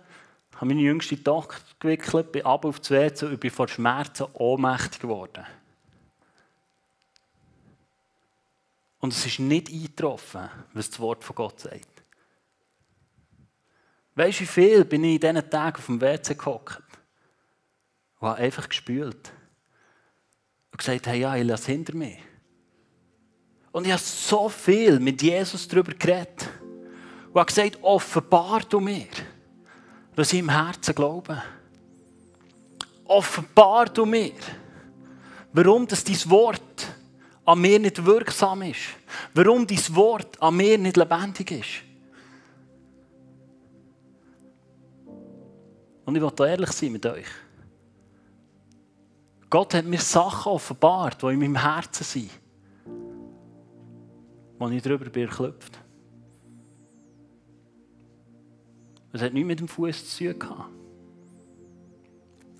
[0.58, 5.00] habe meine jüngste Tochter gewickelt, bin ab auf die WC und bin vor Schmerzen ohnmächtig
[5.00, 5.46] geworden.
[8.98, 12.02] Und es ist nicht eingetroffen, was das Wort von Gott sagt.
[14.16, 16.82] Weißt du, wie viel bin ich in diesen Tagen auf dem WC gehockt
[18.18, 19.32] und habe einfach gespült
[20.72, 22.16] und gesagt, hey, ja, ich lasse hinter mir.
[23.70, 26.48] Und ich habe so viel mit Jesus darüber geredet
[27.32, 29.06] und hat gesagt, offenbar du mir,
[30.18, 31.40] was ich im Herzen glaube.
[33.04, 34.32] Offenbar du mir,
[35.52, 36.86] warum das dein Wort
[37.44, 38.80] an mir nicht wirksam ist.
[39.32, 41.68] Warum dein Wort an mir nicht lebendig ist.
[46.04, 47.28] Und ich will da ehrlich sein mit euch.
[49.48, 52.30] Gott hat mir Sachen offenbart, die in meinem Herzen sind,
[54.58, 55.78] wo ich darüber bin erklüpft.
[59.18, 60.70] Es hat nichts mit dem Fuß zu tun gehabt.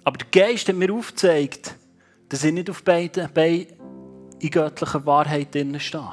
[0.03, 1.77] Aber der Geist hat mir aufgezeigt,
[2.29, 3.69] dass ich nicht auf beiden Beinen
[4.41, 6.13] in göttlicher Wahrheit stehe.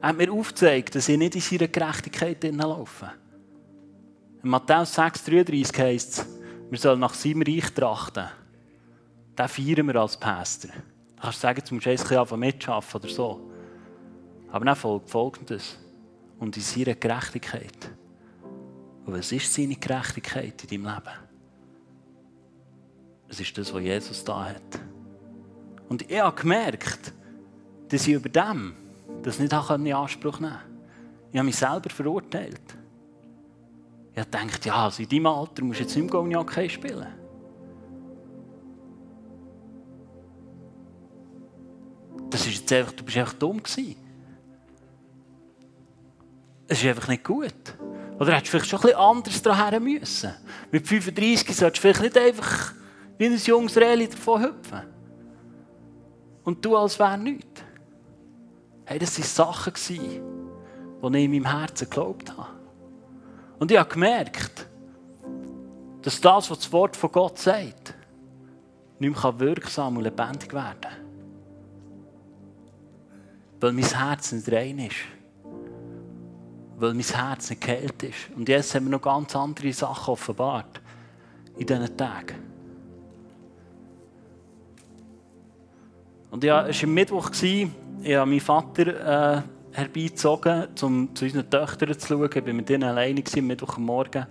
[0.00, 3.12] Er hat mir aufgezeigt, dass ich nicht in seiner Gerechtigkeit laufe.
[4.42, 6.26] In Matthäus 6,33 heißt es,
[6.70, 8.26] wir sollen nach seinem Reich trachten.
[9.38, 10.70] Den feiern wir als Pastor.
[10.70, 13.50] Du kannst sagen, du musst ein bisschen mitschaffen oder so.
[14.50, 15.76] Aber dann folgt Folgendes.
[16.40, 17.90] Und in seiner Gerechtigkeit.
[19.06, 21.16] Und was ist seine Gerechtigkeit in deinem Leben?
[23.28, 24.80] Es ist das, was Jesus da hat.
[25.88, 27.12] Und ich habe gemerkt,
[27.88, 28.74] dass ich über dem
[29.22, 30.70] das nicht in Anspruch nehmen konnte.
[31.30, 32.60] Ich habe mich selber verurteilt.
[34.12, 37.06] Ich habe gedacht, ja, also in deinem Alter musst du jetzt nicht mehr Cognac spielen.
[42.30, 43.96] Das ist jetzt einfach, du bist einfach dumm gewesen.
[46.70, 47.52] Es ist einfach nicht gut.
[48.20, 50.32] Oder hättest du vielleicht schon ein bisschen anders daran müssen.
[50.70, 52.74] Mit 35 solltest du vielleicht nicht einfach
[53.18, 54.82] wie ein junges Reli davon hüpfen.
[56.44, 57.60] Und du als wäre nichts.
[58.84, 62.50] Hey, das waren Sachen, die ich in meinem Herzen geglaubt habe.
[63.58, 64.68] Und ich habe gemerkt,
[66.02, 67.94] dass das, was das Wort von Gott sagt,
[69.00, 70.92] nicht mehr wirksam und lebendig werden kann.
[73.58, 75.19] Weil mein Herz nicht rein ist
[76.80, 78.30] weil mein Herz nicht geheilt ist.
[78.34, 80.80] Und jetzt haben wir noch ganz andere Sachen offenbart
[81.56, 82.36] in diesen Tagen.
[86.30, 87.68] Und ja, es war am Mittwoch, ich
[88.14, 92.30] habe meinen Vater äh, herbeizogen, um zu unseren Töchtern zu schauen.
[92.32, 94.26] Ich war mit ihnen alleine am Mittwochmorgen,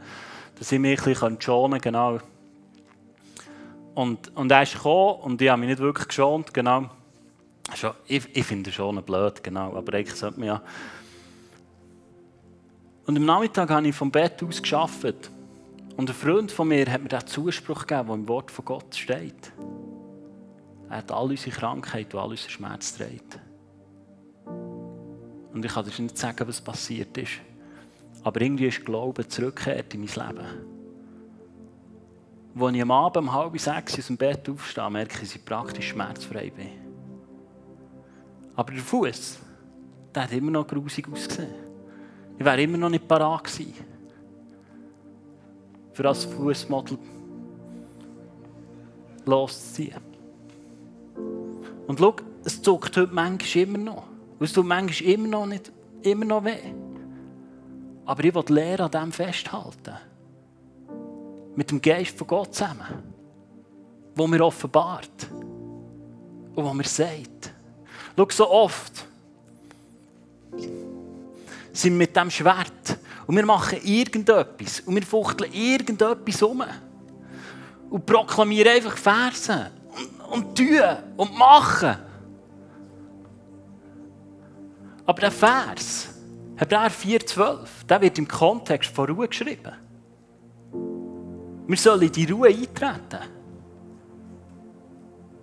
[0.58, 1.94] dass ich mich ein bisschen schonen kann.
[1.94, 2.20] Genau.
[3.96, 6.54] Und, und er ist gekommen und ich habe mich nicht wirklich geschont.
[6.54, 6.90] Genau.
[8.08, 10.62] Ich, ich finde schon blöd, genau, aber eigentlich sollte man ja
[13.10, 15.32] und am Nachmittag habe ich vom Bett aus geschafft.
[15.98, 18.94] Und ein Freund von mir hat mir den Zuspruch gegeben, der im Wort von Gott
[18.94, 19.52] steht.
[20.92, 23.40] Er hat all unsere Krankheit und all unseren Schmerz trägt.
[24.46, 27.32] Und ich kann dir nicht sagen, was passiert ist.
[28.24, 30.48] Aber irgendwie ist Glaube zurückgekehrt in mein Leben.
[32.60, 35.44] Als ich am Abend um halb sechs aus dem Bett aufstehe, merke ich, dass ich
[35.44, 36.70] praktisch schmerzfrei bin.
[38.56, 39.40] Aber der Fuß,
[40.14, 41.69] der hat immer noch grusig ausgesehen.
[42.40, 43.74] Ich wäre immer noch nicht parat gewesen.
[45.92, 46.98] Für das Fußmodel
[49.26, 50.00] loszuziehen.
[51.86, 52.16] Und schau,
[52.46, 54.04] es zuckt heute manchmal immer noch.
[54.40, 55.70] es tut manchmal immer noch, nicht,
[56.02, 56.74] immer noch weh.
[58.06, 59.98] Aber ich will lernen, an dem festhalten.
[61.58, 63.04] Mit dem Geist von Gott zusammen.
[64.16, 65.30] Wo mir offenbart.
[66.56, 67.54] Und wo mir sagt.
[68.16, 69.06] Schau, so oft
[71.80, 73.00] sind mit dem Schwert.
[73.26, 74.82] Und wir machen irgendetwas.
[74.82, 76.64] Und wir fuchteln irgendetwas um.
[77.90, 79.68] Und proklamieren einfach Versen.
[80.32, 80.82] Und, und tun.
[81.18, 81.96] Und machen.
[85.06, 86.10] Aber der Vers,
[86.56, 87.58] Hebräer 4,12,
[87.88, 89.74] der wird im Kontext von Ruhe geschrieben.
[91.68, 93.30] Wir sollen in die Ruhe eintreten.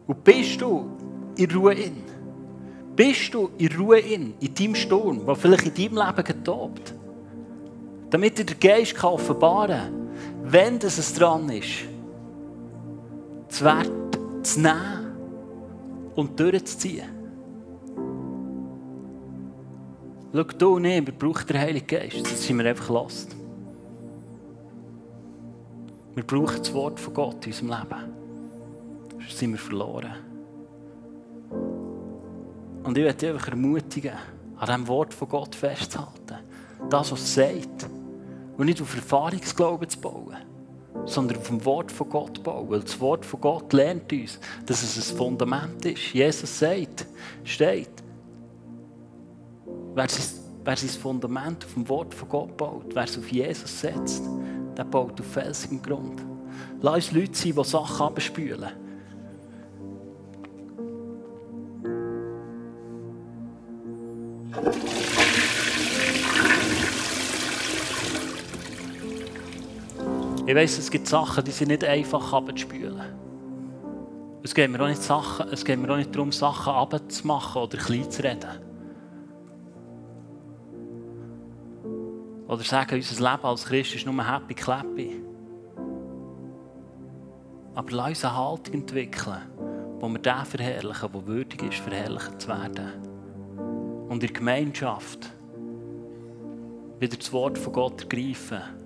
[0.06, 0.96] Und bist du
[1.36, 2.05] in Ruhe in?
[2.96, 6.94] Bist du in Ruhe in, in deinem Sturm, der vielleicht in deinem Leben getobt?
[8.08, 10.08] Damit dir der Geist offenbaren kann,
[10.44, 11.84] wenn es dran ist,
[13.48, 15.12] das Wert zu nehmen
[16.14, 17.10] und durchzuziehen.
[20.32, 23.36] Schau, du und ich, wir brauchen den Heiligen Geist, sonst sind wir einfach lost.
[26.14, 28.12] Wir brauchen das Wort von Gott in unserem Leben.
[29.18, 30.25] Sonst sind wir verloren.
[32.86, 34.12] Und ich möchte dich einfach ermutigen,
[34.58, 36.36] an diesem Wort von Gott festzuhalten.
[36.88, 37.88] Das, was es sagt.
[38.56, 40.36] Und nicht auf Erfahrungsglauben zu bauen,
[41.04, 42.70] sondern auf dem Wort von Gott bauen.
[42.70, 46.14] Weil das Wort von Gott lernt uns, dass es ein Fundament ist.
[46.14, 47.06] Jesus sagt,
[47.42, 47.90] steht,
[49.94, 53.80] wer sein, wer sein Fundament auf dem Wort von Gott baut, wer es auf Jesus
[53.80, 54.22] setzt,
[54.78, 56.22] der baut auf felsigem Grund.
[56.80, 58.85] Lass uns Leute sein, die Sachen abspülen.
[70.46, 73.02] Ich weiss, es gibt Sachen, die sind nicht einfach abzuspülen.
[74.44, 77.76] Es geht mir auch nicht, Sachen, es geht mir auch nicht darum, Sachen abzumachen oder
[77.76, 78.60] klein zu reden.
[82.46, 85.20] Oder sagen, unser Leben als Christ ist nur happy clappy.
[87.74, 89.42] Aber lass uns eine Haltung entwickeln,
[89.98, 92.92] wo wir den verherrlichen, der würdig ist, verherrlicht zu werden.
[94.08, 95.28] Und in der Gemeinschaft
[97.00, 98.85] wieder das Wort von Gott ergreifen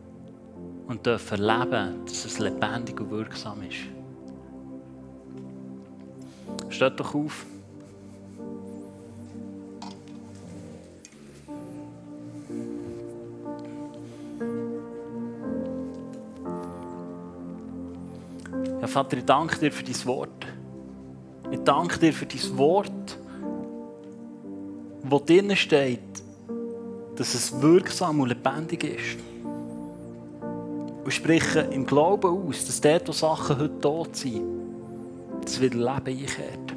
[0.91, 3.78] und dürfen erleben, dass es lebendig und wirksam ist.
[6.68, 7.47] Steht doch auf.
[18.80, 20.47] Ja, Vater, ich danke dir für dein Wort.
[21.53, 23.18] Ich danke dir für dein Wort,
[25.05, 26.01] wo drinnen steht,
[27.14, 29.39] dass es wirksam und lebendig ist.
[31.11, 34.45] Und spreche im Glauben aus, dass dort, wo Sachen heute tot sind,
[35.43, 36.73] dass wieder Leben einkehrt.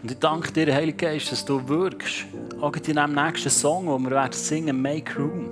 [0.00, 2.26] Und ich danke dir, Heiliger Geist, dass du wirkst.
[2.62, 5.50] Auch in dem nächsten Song, den wir werden singen, Make Room.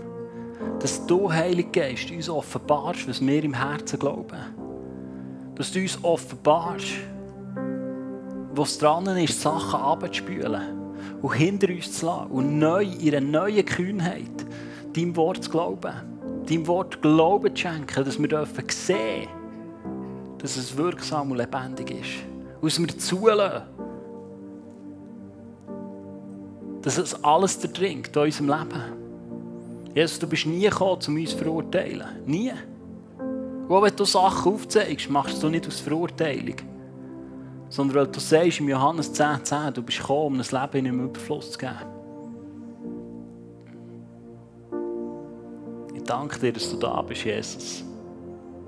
[0.78, 4.38] Dass du, Heiliger Geist, uns offenbarst, was wir im Herzen glauben.
[5.56, 6.92] Dass du uns offenbarst,
[8.54, 10.62] was dran ist, Sachen abzuspülen
[11.20, 14.46] und hinter uns zu lassen und neu, in einer neuen Kühnheit
[14.94, 15.92] deinem Wort zu glauben.
[16.48, 19.28] Deinem Wort Glauben zu schenken, dass wir dürfen sehen,
[20.38, 22.24] dass es wirksam und lebendig ist.
[22.60, 23.62] Und dass wir zulassen,
[26.82, 28.82] dass es alles durchdringt in unserem Leben.
[29.94, 32.06] Jesus, du bist nie gekommen, um uns zu verurteilen.
[32.26, 32.52] Nie.
[33.18, 36.56] Und auch wenn du Sachen aufzeigst, machst du nicht aus Verurteilung.
[37.68, 40.86] Sondern weil du sagst im Johannes 10,10, 10, du bist gekommen, um ein Leben in
[40.86, 41.74] einem Überfluss zu geben.
[45.94, 47.84] Ich danke dir, dass du da bist, Jesus.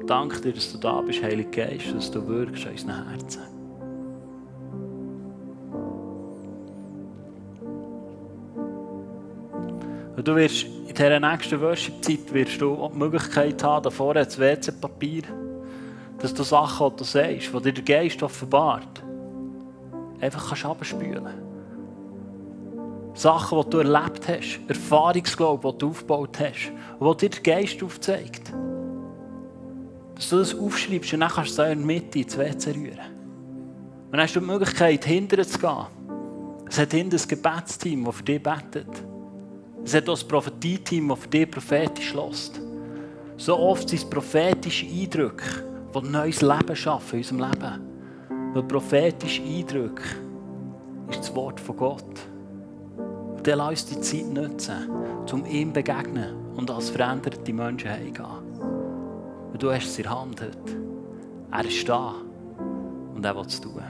[0.00, 3.61] Ich danke dir, dass du da bist, Heiliger Geist, dass du wirkst in unseren Herzen.
[10.22, 14.38] Und du wirst in dieser nächsten Worship-Zeit wirst du die Möglichkeit haben, da vorne das
[14.38, 15.22] WC-Papier,
[16.20, 19.02] dass du Sachen, die du sagst, die dir der Geist offenbart,
[20.20, 21.26] einfach kannst abspülen.
[23.14, 26.70] Sachen, die du erlebt hast, Erfahrungsglaube, die du aufgebaut hast
[27.00, 28.52] und die dir der Geist aufzeigt.
[30.14, 33.00] Dass du das aufschreibst und dann kannst du in der Mitte ins WC rühren.
[34.04, 35.86] Und dann hast du die Möglichkeit, hinterher zu gehen.
[36.68, 39.11] Es hat hinter ein Gebetsteam, das für dich betet.
[39.84, 42.60] Es hat auch ein Prophetie-Team, das für dich prophetisch lässt.
[43.36, 48.54] So oft sind es prophetische Eindrücke, die ein neues Leben schaffen in unserem Leben.
[48.54, 50.02] Weil prophetische Eindrücke
[51.10, 52.20] ist das Wort von Gott.
[53.36, 54.88] Und dann lass uns die Zeit nutzen,
[55.32, 58.52] um ihm begegnen und als veränderte Menschen heimzugehen.
[59.52, 60.82] Und du hast es in der Hand heute.
[61.50, 62.14] Er ist da
[63.14, 63.82] und er will es tun.